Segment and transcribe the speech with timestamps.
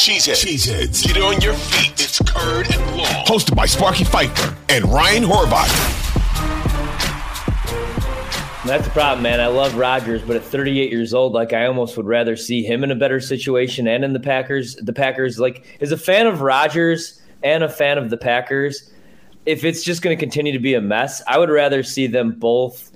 [0.00, 0.46] Cheeseheads.
[0.46, 1.06] Cheeseheads.
[1.06, 1.92] Get on your feet.
[2.00, 3.26] It's Curd and Long.
[3.26, 5.68] Hosted by Sparky Fifer and Ryan Horvath.
[8.64, 9.42] That's the problem, man.
[9.42, 12.82] I love Rodgers, but at 38 years old, like I almost would rather see him
[12.82, 14.74] in a better situation and in the Packers.
[14.76, 18.90] The Packers, like, is a fan of Rodgers and a fan of the Packers.
[19.44, 22.38] If it's just going to continue to be a mess, I would rather see them
[22.38, 22.90] both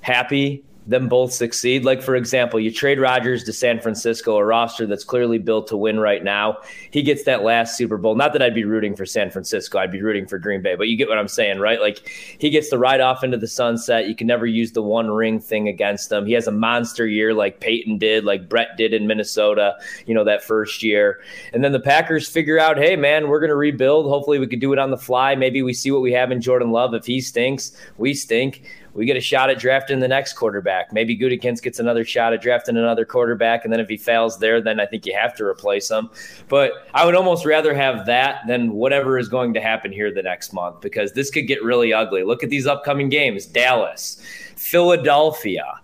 [0.00, 1.84] happy them both succeed.
[1.84, 5.76] Like, for example, you trade Rodgers to San Francisco, a roster that's clearly built to
[5.76, 6.58] win right now.
[6.90, 8.14] He gets that last Super Bowl.
[8.14, 10.88] Not that I'd be rooting for San Francisco, I'd be rooting for Green Bay, but
[10.88, 11.80] you get what I'm saying, right?
[11.80, 12.08] Like,
[12.38, 14.08] he gets to ride off into the sunset.
[14.08, 16.26] You can never use the one ring thing against them.
[16.26, 20.24] He has a monster year like Peyton did, like Brett did in Minnesota, you know,
[20.24, 21.20] that first year.
[21.52, 24.06] And then the Packers figure out, hey, man, we're going to rebuild.
[24.06, 25.34] Hopefully, we could do it on the fly.
[25.34, 26.94] Maybe we see what we have in Jordan Love.
[26.94, 28.62] If he stinks, we stink
[28.94, 30.92] we get a shot at drafting the next quarterback.
[30.92, 34.60] Maybe Gutekunst gets another shot at drafting another quarterback, and then if he fails there,
[34.60, 36.10] then I think you have to replace him.
[36.48, 40.22] But I would almost rather have that than whatever is going to happen here the
[40.22, 42.22] next month because this could get really ugly.
[42.22, 44.20] Look at these upcoming games: Dallas,
[44.56, 45.79] Philadelphia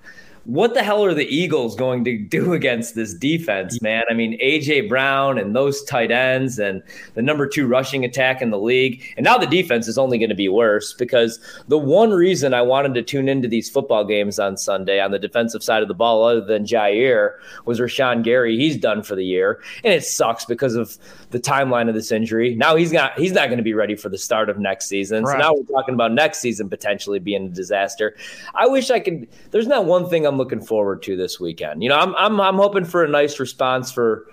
[0.47, 4.05] what the hell are the Eagles going to do against this defense, man?
[4.09, 6.83] I mean, AJ Brown and those tight ends and
[7.15, 9.03] the number two rushing attack in the league.
[9.17, 12.63] And now the defense is only going to be worse because the one reason I
[12.63, 15.95] wanted to tune into these football games on Sunday on the defensive side of the
[15.95, 17.33] ball, other than Jaire,
[17.65, 18.57] was Rashan Gary.
[18.57, 19.61] He's done for the year.
[19.83, 20.97] And it sucks because of
[21.31, 22.55] the timeline of this injury.
[22.55, 25.25] Now he's not he's not going to be ready for the start of next season.
[25.25, 25.33] Right.
[25.33, 28.15] So now we're talking about next season potentially being a disaster.
[28.55, 31.83] I wish I could there's not one thing I'm I'm looking forward to this weekend.
[31.83, 34.27] You know, I'm I'm I'm hoping for a nice response for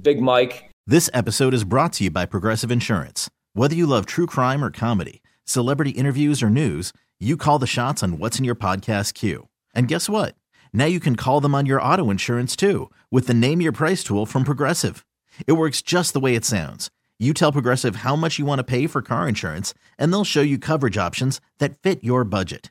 [0.00, 0.70] Big Mike.
[0.86, 3.28] This episode is brought to you by Progressive Insurance.
[3.54, 8.04] Whether you love true crime or comedy, celebrity interviews or news, you call the shots
[8.04, 9.48] on what's in your podcast queue.
[9.74, 10.36] And guess what?
[10.72, 14.04] Now you can call them on your auto insurance too with the Name Your Price
[14.04, 15.04] tool from Progressive.
[15.48, 16.88] It works just the way it sounds.
[17.18, 20.40] You tell Progressive how much you want to pay for car insurance, and they'll show
[20.40, 22.70] you coverage options that fit your budget.